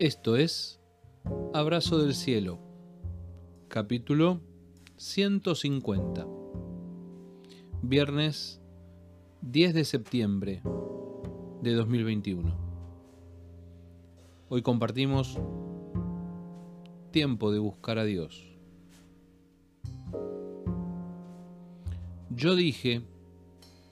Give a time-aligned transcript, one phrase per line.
[0.00, 0.80] Esto es
[1.52, 2.58] Abrazo del Cielo,
[3.68, 4.40] capítulo
[4.96, 6.26] 150,
[7.80, 8.60] viernes
[9.42, 10.62] 10 de septiembre
[11.62, 12.58] de 2021.
[14.48, 15.38] Hoy compartimos
[17.12, 18.52] tiempo de buscar a Dios.
[22.30, 23.00] Yo dije,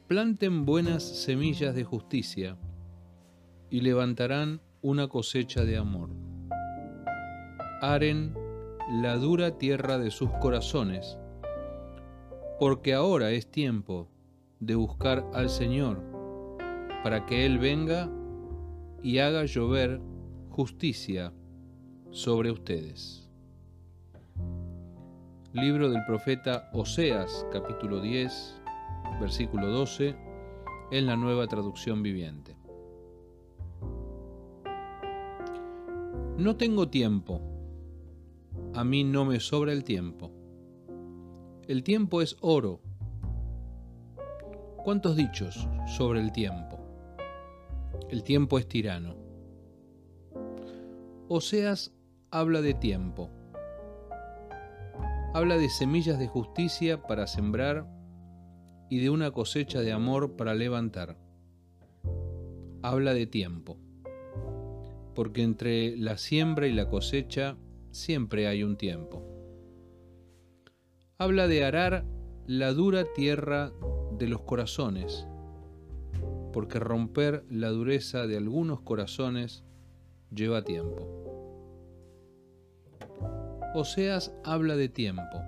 [0.09, 2.59] planten buenas semillas de justicia
[3.71, 6.11] y levantarán una cosecha de amor.
[7.81, 8.35] Aren
[9.01, 11.19] la dura tierra de sus corazones,
[12.59, 14.09] porque ahora es tiempo
[14.59, 16.03] de buscar al Señor,
[17.05, 18.11] para que Él venga
[19.05, 20.01] y haga llover
[20.51, 21.33] justicia
[22.11, 23.31] sobre ustedes.
[25.53, 28.61] Libro del profeta Oseas, capítulo 10,
[29.21, 30.17] versículo 12,
[30.91, 32.62] en la nueva traducción viviente.
[36.43, 37.41] No tengo tiempo.
[38.75, 40.33] A mí no me sobra el tiempo.
[41.69, 42.81] El tiempo es oro.
[44.83, 46.81] ¿Cuántos dichos sobre el tiempo?
[48.11, 49.15] El tiempo es tirano.
[51.29, 51.93] Oseas
[52.33, 53.31] habla de tiempo.
[55.35, 57.87] Habla de semillas de justicia para sembrar
[58.91, 61.17] y de una cosecha de amor para levantar.
[62.83, 63.79] Habla de tiempo
[65.15, 67.57] porque entre la siembra y la cosecha
[67.91, 69.23] siempre hay un tiempo.
[71.19, 72.05] Habla de arar
[72.47, 73.73] la dura tierra
[74.19, 75.27] de los corazones,
[76.53, 79.65] porque romper la dureza de algunos corazones
[80.35, 81.23] lleva tiempo.
[83.75, 85.43] Oseas habla de tiempo,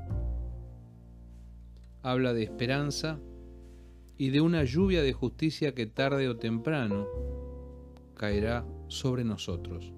[2.03, 3.19] habla de esperanza
[4.17, 7.07] y de una lluvia de justicia que tarde o temprano
[8.15, 9.93] caerá sobre nosotros.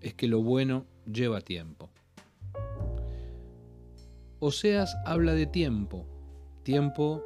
[0.00, 1.90] Es que lo bueno lleva tiempo.
[4.38, 6.04] Oseas habla de tiempo,
[6.64, 7.22] tiempo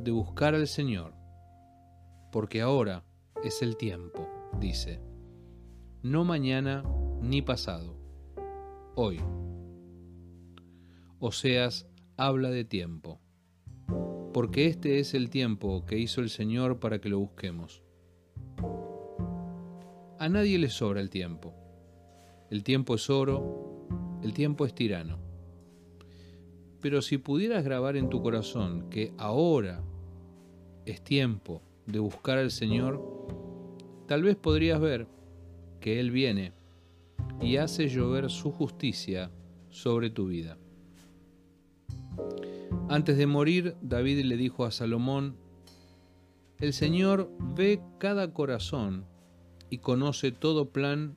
[0.00, 1.14] de buscar al Señor,
[2.30, 3.04] porque ahora
[3.42, 4.28] es el tiempo,
[4.60, 5.00] dice,
[6.02, 6.84] no mañana
[7.20, 7.96] ni pasado,
[8.94, 9.20] hoy.
[11.18, 13.20] Oseas habla de tiempo,
[14.32, 17.82] porque este es el tiempo que hizo el Señor para que lo busquemos.
[20.20, 21.54] A nadie le sobra el tiempo.
[22.50, 23.88] El tiempo es oro,
[24.22, 25.16] el tiempo es tirano.
[26.82, 29.82] Pero si pudieras grabar en tu corazón que ahora
[30.84, 33.02] es tiempo de buscar al Señor,
[34.06, 35.06] tal vez podrías ver
[35.80, 36.52] que Él viene
[37.40, 39.30] y hace llover su justicia
[39.70, 40.58] sobre tu vida.
[42.90, 45.36] Antes de morir, David le dijo a Salomón,
[46.58, 49.06] El Señor ve cada corazón
[49.70, 51.16] y conoce todo plan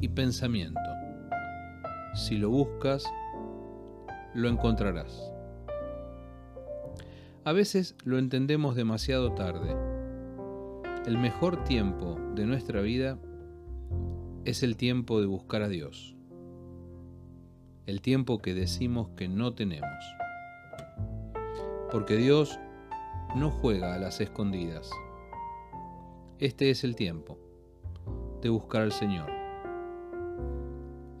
[0.00, 0.80] y pensamiento.
[2.14, 3.04] Si lo buscas,
[4.34, 5.32] lo encontrarás.
[7.44, 9.74] A veces lo entendemos demasiado tarde.
[11.06, 13.18] El mejor tiempo de nuestra vida
[14.44, 16.14] es el tiempo de buscar a Dios.
[17.86, 19.98] El tiempo que decimos que no tenemos.
[21.90, 22.58] Porque Dios
[23.34, 24.90] no juega a las escondidas.
[26.38, 27.38] Este es el tiempo
[28.40, 29.30] de buscar al Señor.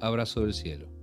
[0.00, 0.97] Abrazo del cielo.